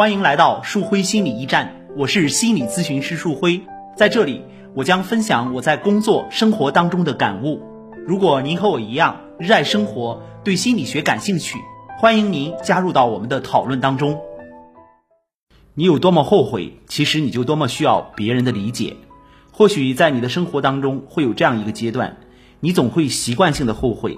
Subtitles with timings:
[0.00, 3.60] 欢迎来到树辉心理驿站，我是心理咨询师树辉，
[3.94, 4.42] 在这里
[4.74, 7.60] 我将分享我在工作生活当中的感悟。
[8.06, 11.58] 如果您和我一样热爱生活，对心理学感兴趣，
[11.98, 14.18] 欢迎您加入到我们的讨论当中。
[15.74, 18.96] 你有多么后悔，其实你就多么需要别人的理解。
[19.52, 22.16] 或许在你的生活当中会有这样一个阶段，
[22.60, 24.16] 你总会习惯性的后悔，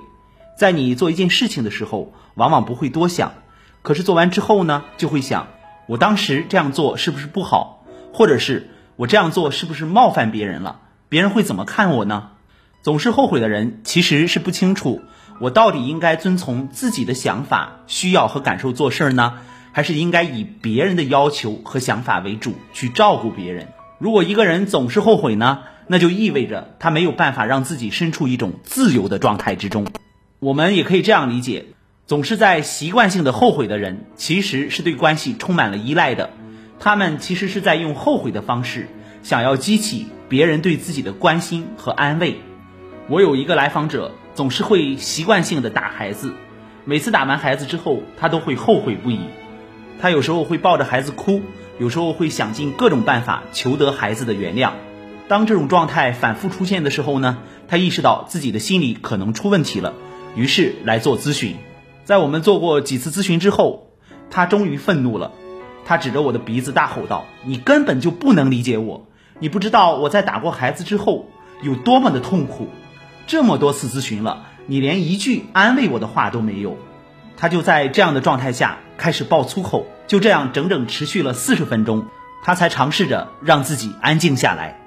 [0.56, 3.32] 在你做一件事情的时候，往往不会多想，
[3.82, 5.48] 可是做完之后呢，就会想。
[5.86, 10.80] 我当时这样做是不是不好，或者是我这样做是不是冒犯别人了？
[11.08, 12.30] 别人会怎么看我呢？
[12.82, 15.02] 总是后悔的人其实是不清楚
[15.40, 19.34] 我到底应该遵从自己的想法、需要和感受做事儿呢，
[19.72, 23.68] 还是应该以别人的要求和想法为主去照顾别人？
[23.98, 29.86] 如果一个人总是后悔呢，那就意味着他没有办法让自己身处一种自由的状态之中。
[30.38, 31.66] 我们也可以这样理解。
[32.06, 36.30] 总是在习惯性的后悔的人，其实是对关系充满了依赖的。
[36.80, 38.88] 他们其实是在用后悔的方式，
[39.22, 42.40] 想要激起别人对自己的关心和安慰。
[43.08, 46.34] 我有一个来访者，总是会习惯性的打孩子，
[46.84, 49.20] 每次打完孩子之后，他都会后悔不已。
[50.00, 51.40] 他有时候会抱着孩子哭，
[51.78, 54.72] 有时候会想尽各种办法求得孩子的原谅。
[55.28, 59.94] 当这种状态反复出现的时候呢，他意识到自己的心理可能出问题了，
[60.34, 61.56] 于是来做咨询。
[62.04, 63.88] 在我们做过几次咨询之后，
[64.30, 65.32] 他终于愤怒了。
[65.84, 69.06] 他指着我的鼻子大吼道：“你根本就不能理解我！
[69.38, 71.26] 你不知道我在打过孩子之后
[71.62, 72.68] 有多么的痛苦。
[73.26, 76.76] 这么多次咨询了，你连一句安慰我的话都没有。”
[77.36, 82.06] 他就在这样的状态下开始爆粗口，就这样整整持续了四十分钟，
[82.44, 84.80] 他才尝试着让自己安静下来。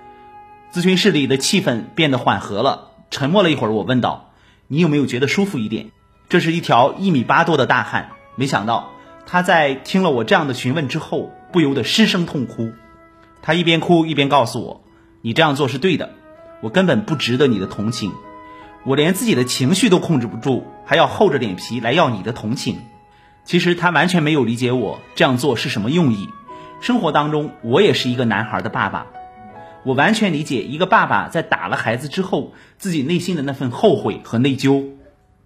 [0.71, 2.91] 咨询室里的气氛变得缓和了。
[3.11, 4.31] 沉默了一会儿，我问道
[4.67, 5.91] ：“你有没有觉得舒服一点？”
[6.27, 8.91] 这是一条一米八多的大汉，没想到
[9.27, 12.71] 他在听了我这样的询问之后，不由得失声痛哭。
[13.41, 14.83] 他一边哭一边告诉我
[15.21, 16.09] ：“你这样做是对的，
[16.61, 18.11] 我根本不值得你的同情，
[18.85, 22.79] 我连自己的情绪都控制不住，还要厚着脸皮来要你的同情。”
[23.45, 26.27] 其实他完全没有理解我这样做是什么用意。
[26.81, 29.05] 生活当中，我也是一个男孩的爸爸，
[29.83, 34.85] 我完全理解一个爸爸在打了孩子之后，自己内心的那份后悔和内疚。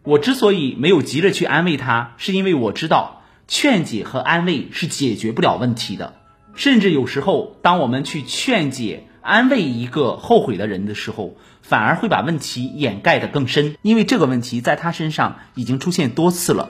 [0.04, 6.14] 我之所以没有急着去安慰他，是因为我知道劝解和安慰是解决不了问题的。
[6.56, 16.70] 甚至有时候，当我们去劝解、安慰一个后悔的人的时候，反而会把问题掩盖得更深，因为这个问题在他身上已经出现多次了。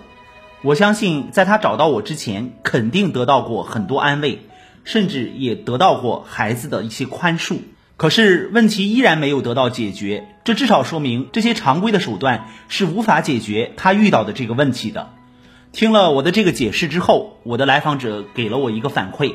[0.62, 4.42] 我相信，在他找到我之前，肯定得到过很多安慰，
[4.84, 7.60] 甚至也得到过孩子的一些宽恕。
[8.00, 15.10] 可是问题依然没有得到解决，这至少说明这些常规的手段是无法解决他遇到的这个问题的。
[15.74, 19.34] 听了我的这个解释之后，我的来访者给了我一个反馈，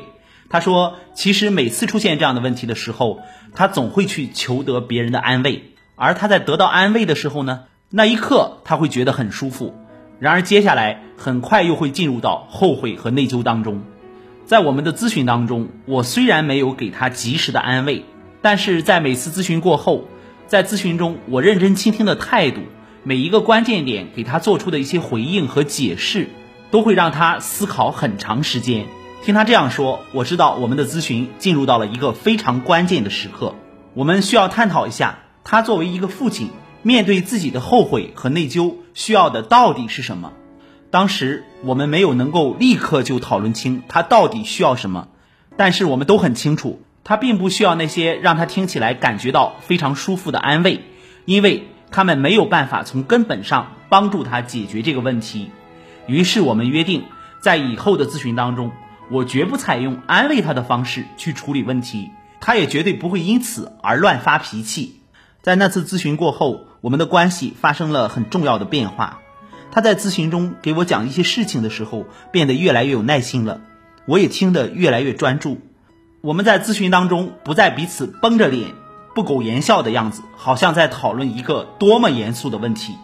[0.49, 3.19] 他说：“其实每次出现这样的问题的时候，
[3.53, 5.65] 他总会去求得别人的安慰，
[5.95, 9.75] 而他在得到安慰的时候呢，那一刻他会觉得很舒服。
[10.17, 13.83] 然而接下来很快又会进入到后悔和内疚当中。
[14.47, 18.05] 在我们的咨询当中，我虽然没有给他及时的安慰。”
[18.45, 20.03] 但是在每次咨询过后，
[20.45, 22.61] 在咨询中我认真倾听的态度，
[23.01, 26.29] 每一个关键点给他做出的一些回应和解释，
[26.69, 28.85] 都会让他思考很长时间。
[29.23, 33.55] 听他这样说，我知道我们的咨询进入到了一个非常关键的时刻，
[33.95, 36.51] 我们需要探讨一下，他作为一个父亲，
[36.83, 40.33] 面对自己的后悔和内疚，需要的到底是什么？
[40.91, 45.07] 当时我们没有能够立刻就讨论清他到底需要什么，
[45.57, 46.84] 但是我们都很清楚。
[47.05, 50.81] 他并不需要那些让他听起来感觉到非常舒服的安慰，
[51.23, 55.51] 因为他们没有办法从根本上帮助他解决这个问题。
[56.07, 57.03] 于是我们约定，
[57.39, 58.71] 在以后的咨询当中，
[59.11, 62.09] 我绝不采用安慰他的方式去处理问题，
[62.41, 65.01] 他也绝对不会因此而乱发脾气。
[65.43, 69.19] 在那次咨询过后，我们的关系发生了很重要的变化。
[69.69, 73.61] 他在咨询中给我讲一些事情的时候，变得越来越有耐心了，
[74.07, 75.61] 我也听得越来越专注。
[76.25, 78.71] 我们在咨询当中不再彼此绷着脸、
[79.13, 82.95] 不苟言笑的样子，好像在讨论一个多么严肃的问题。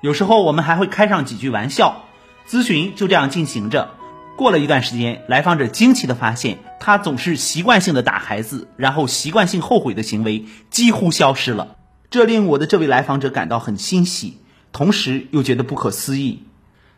[0.00, 2.02] 有时候我们还会开上几句玩笑。
[2.48, 3.90] 咨询就这样进行着。
[4.36, 11.76] 过了一段时间，来访者惊奇地发现，他总是习惯性的打孩子，然后习惯性后悔的行为几乎消失了。
[12.10, 14.38] 这令我的这位来访者感到很欣喜，
[14.72, 16.42] 同时又觉得不可思议。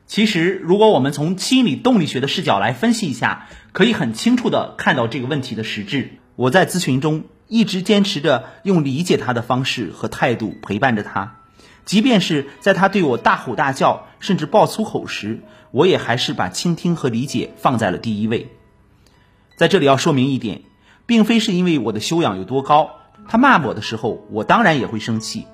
[0.06, 6.12] 其实，如果我们从心理动力学的视角来分析一下，可以很清楚地看到这个问题的实质。
[6.37, 11.41] 我在咨询中一直坚持着用理解他的方式和态度陪伴着他，
[11.85, 15.41] 即便是在他对我大吼大叫甚至爆粗口时，
[15.73, 18.53] 我也还是把倾听和理解放在了第一位。
[19.56, 20.62] 在这里要说明一点，
[21.06, 22.91] 并非是因为我的修养有多高，
[23.26, 25.47] 他骂我的时候，我当然也会生气。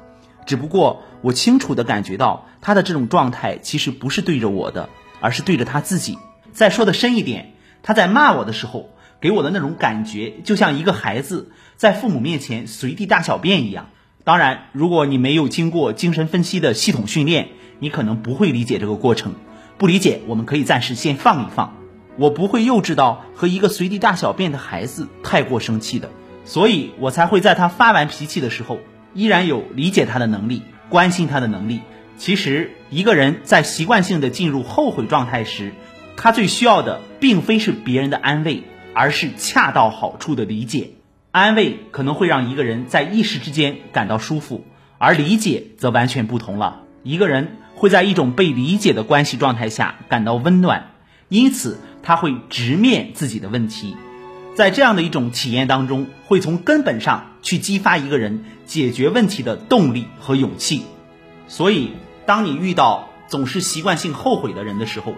[0.46, 4.88] 只不过我清楚地感觉到他的这种状态其实不是对着我的，
[5.20, 6.18] 而是对着他自己。
[6.52, 8.90] 再说的深一点，他在骂我的时候，
[9.20, 13.88] 给我的那种感觉就像一个孩子在父母面前随地大小便一样。
[14.24, 17.48] 当然，如果你没有经过精神分析的系统训练，
[17.80, 19.34] 你可能不会理解这个过程。
[19.78, 21.76] 不理解，我们可以暂时先放一放。
[22.16, 26.10] 我不会幼稚到和一个随地大小便的孩子太过生气的，
[26.44, 28.78] 所以我才会在他发完脾气的时候，
[29.14, 31.80] 依然有理解他的能力，关心他的能力。
[32.16, 35.72] 其实，一个人在习惯性的进入后悔状态时，
[36.16, 38.64] 他最需要的并非是别人的安慰，
[38.94, 40.90] 而是恰到好处的理解。
[41.30, 44.64] 安慰可能会让一个人在一时之间感到舒服，
[44.98, 46.82] 而理解则完全不同了。
[47.02, 50.92] 一个人会在一种被理解的关系状态下感到温暖，
[51.28, 51.78] 因此。
[52.04, 53.96] 他会直面自己的问题，
[54.54, 60.82] 在这样的一种体验当中，会从根本上去激发一个人解决问题的动力和勇气。
[61.48, 61.92] 所以，
[62.26, 65.14] 当你遇到总是习惯性后悔的人的时候，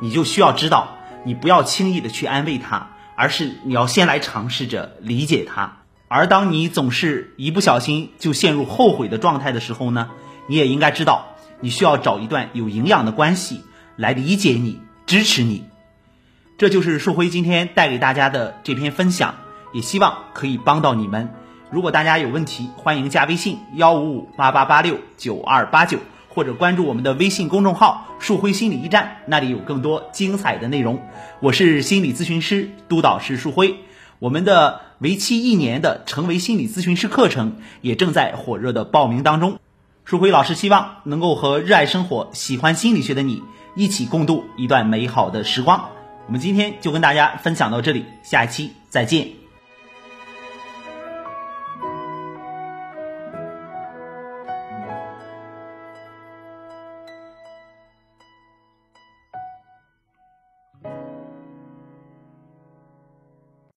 [0.00, 5.82] 你就需要知道，你不要轻易的去安慰他，而是你要先来尝试着理解他。
[6.08, 10.08] 而当你总是一不小心就陷入后悔的状态的时候呢，
[10.46, 13.60] 你也应该知道，你需要找一段有营养的关系
[13.96, 15.64] 来理解你、支持你。
[16.58, 19.36] 这就是树辉今天带给大家的这篇分享，
[19.72, 21.32] 也希望可以帮到你们。
[21.70, 31.00] 如果大家有问题，欢迎加微信幺五五八八八六九二八九，或者关注我们的微信公众号“树辉心理驿站”，那里有更多精彩的内容。
[31.38, 33.76] 我是心理咨询师督导师树辉，
[34.18, 39.60] 我们的为期一年的成为心理咨询师课程也正在火热的报名当中。
[40.04, 43.44] 树辉老师希望能够和热爱生活、喜欢心理学的你
[43.76, 45.90] 一起共度一段美好的时光。
[46.28, 49.26] 我们今天就跟大家分享到这里，下一期再见。